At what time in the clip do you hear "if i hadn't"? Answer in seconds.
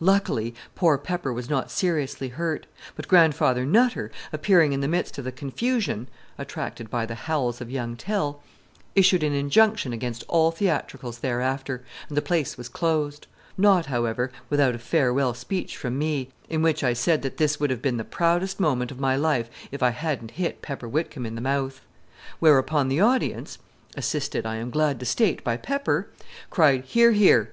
19.70-20.32